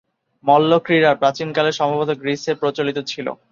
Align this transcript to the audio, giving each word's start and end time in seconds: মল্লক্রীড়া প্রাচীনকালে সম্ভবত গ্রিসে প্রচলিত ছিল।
মল্লক্রীড়া 0.43 1.11
প্রাচীনকালে 1.15 1.71
সম্ভবত 1.79 2.09
গ্রিসে 2.21 2.51
প্রচলিত 2.61 2.97
ছিল। 3.07 3.27